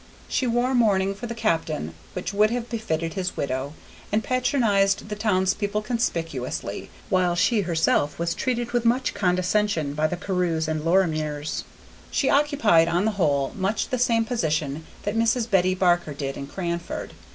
She 0.27 0.47
wore 0.47 0.73
mourning 0.73 1.13
for 1.13 1.27
the 1.27 1.35
captain 1.35 1.93
which 2.13 2.33
would 2.33 2.49
have 2.49 2.71
befitted 2.71 3.13
his 3.13 3.37
widow, 3.37 3.75
and 4.11 4.23
patronized 4.23 5.09
the 5.09 5.15
townspeople 5.15 5.83
conspicuously, 5.83 6.89
while 7.09 7.35
she 7.35 7.61
herself 7.61 8.17
was 8.17 8.33
treated 8.33 8.71
with 8.71 8.83
much 8.83 9.13
condescension 9.13 9.93
by 9.93 10.07
the 10.07 10.17
Carews 10.17 10.67
and 10.67 10.83
Lorimers. 10.83 11.65
She 12.09 12.31
occupied, 12.31 12.87
on 12.87 13.05
the 13.05 13.11
whole, 13.11 13.53
much 13.55 13.89
the 13.89 13.99
same 13.99 14.25
position 14.25 14.87
that 15.03 15.15
Mrs. 15.15 15.47
Betty 15.47 15.75
Barker 15.75 16.15
did 16.15 16.35
in 16.35 16.47
Cranford. 16.47 17.13